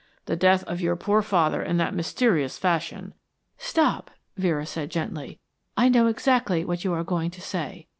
The 0.25 0.35
death 0.35 0.63
of 0.63 0.81
your 0.81 0.95
poor 0.95 1.21
father 1.21 1.61
in 1.61 1.77
that 1.77 1.93
mysterious 1.93 2.57
fashion" 2.57 3.13
"Stop," 3.69 4.09
Vera 4.35 4.65
said 4.65 4.89
gently. 4.89 5.37
"I 5.77 5.89
know 5.89 6.07
exactly 6.07 6.65
what 6.65 6.83
you 6.83 6.91
are 6.93 7.03
going 7.03 7.29
to 7.29 7.39
say. 7.41 7.87